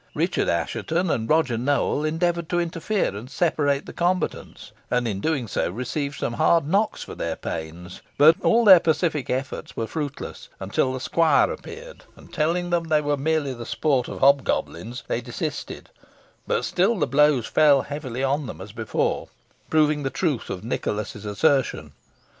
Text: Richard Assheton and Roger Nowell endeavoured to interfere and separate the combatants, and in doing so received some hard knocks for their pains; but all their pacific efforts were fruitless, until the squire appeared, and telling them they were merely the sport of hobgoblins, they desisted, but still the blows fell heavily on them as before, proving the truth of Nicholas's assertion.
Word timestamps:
Richard 0.15 0.49
Assheton 0.49 1.11
and 1.11 1.29
Roger 1.29 1.59
Nowell 1.59 2.03
endeavoured 2.03 2.49
to 2.49 2.59
interfere 2.59 3.15
and 3.15 3.29
separate 3.29 3.85
the 3.85 3.93
combatants, 3.93 4.71
and 4.89 5.07
in 5.07 5.19
doing 5.19 5.47
so 5.47 5.69
received 5.69 6.17
some 6.17 6.33
hard 6.33 6.67
knocks 6.67 7.03
for 7.03 7.13
their 7.13 7.35
pains; 7.35 8.01
but 8.17 8.35
all 8.41 8.65
their 8.65 8.79
pacific 8.79 9.29
efforts 9.29 9.77
were 9.77 9.85
fruitless, 9.85 10.49
until 10.59 10.91
the 10.91 10.99
squire 10.99 11.51
appeared, 11.51 12.05
and 12.15 12.33
telling 12.33 12.71
them 12.71 12.85
they 12.85 12.99
were 13.01 13.15
merely 13.15 13.53
the 13.53 13.63
sport 13.63 14.07
of 14.07 14.21
hobgoblins, 14.21 15.03
they 15.07 15.21
desisted, 15.21 15.91
but 16.47 16.65
still 16.65 16.97
the 16.97 17.05
blows 17.05 17.45
fell 17.45 17.83
heavily 17.83 18.23
on 18.23 18.47
them 18.47 18.59
as 18.59 18.71
before, 18.71 19.27
proving 19.69 20.01
the 20.01 20.09
truth 20.09 20.49
of 20.49 20.63
Nicholas's 20.63 21.25
assertion. 21.25 21.91